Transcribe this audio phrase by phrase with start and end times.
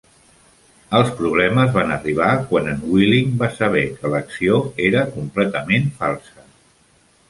[0.99, 6.53] Els problemes van arribar quan en Willing va saber que l'acció era completament falsa.